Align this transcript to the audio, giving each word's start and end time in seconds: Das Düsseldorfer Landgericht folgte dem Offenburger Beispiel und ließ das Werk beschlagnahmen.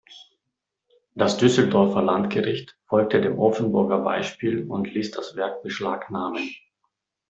Das 1.13 1.37
Düsseldorfer 1.37 2.01
Landgericht 2.01 2.75
folgte 2.87 3.21
dem 3.21 3.37
Offenburger 3.37 3.99
Beispiel 3.99 4.67
und 4.67 4.91
ließ 4.91 5.11
das 5.11 5.35
Werk 5.35 5.61
beschlagnahmen. 5.61 6.55